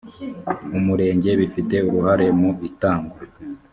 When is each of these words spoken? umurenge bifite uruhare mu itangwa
umurenge 0.77 1.29
bifite 1.39 1.75
uruhare 1.87 2.27
mu 2.39 2.49
itangwa 2.69 3.15